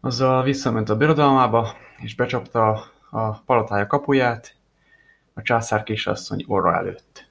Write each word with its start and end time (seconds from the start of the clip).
Azzal 0.00 0.42
visszament 0.42 0.88
a 0.88 0.96
birodalmába, 0.96 1.76
és 1.96 2.14
becsapta 2.14 2.92
a 3.10 3.30
palotája 3.40 3.86
kapuját 3.86 4.56
a 5.34 5.42
császárkisasszony 5.42 6.44
orra 6.46 6.74
előtt. 6.76 7.26